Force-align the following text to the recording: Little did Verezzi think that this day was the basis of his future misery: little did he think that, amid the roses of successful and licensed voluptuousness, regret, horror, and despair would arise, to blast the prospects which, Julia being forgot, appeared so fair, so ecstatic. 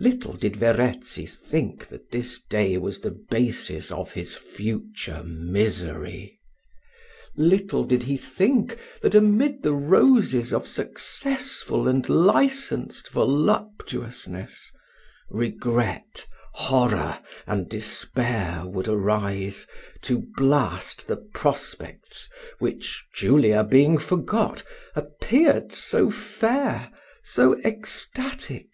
Little 0.00 0.32
did 0.34 0.56
Verezzi 0.56 1.24
think 1.24 1.86
that 1.86 2.10
this 2.10 2.42
day 2.42 2.76
was 2.78 2.98
the 2.98 3.12
basis 3.12 3.92
of 3.92 4.10
his 4.10 4.34
future 4.34 5.22
misery: 5.22 6.40
little 7.36 7.84
did 7.84 8.02
he 8.02 8.16
think 8.16 8.76
that, 9.02 9.14
amid 9.14 9.62
the 9.62 9.74
roses 9.74 10.52
of 10.52 10.66
successful 10.66 11.86
and 11.86 12.08
licensed 12.08 13.10
voluptuousness, 13.10 14.72
regret, 15.30 16.26
horror, 16.54 17.16
and 17.46 17.68
despair 17.68 18.64
would 18.66 18.88
arise, 18.88 19.64
to 20.02 20.26
blast 20.36 21.06
the 21.06 21.18
prospects 21.18 22.28
which, 22.58 23.06
Julia 23.14 23.62
being 23.62 23.96
forgot, 23.96 24.64
appeared 24.96 25.70
so 25.70 26.10
fair, 26.10 26.90
so 27.22 27.56
ecstatic. 27.60 28.66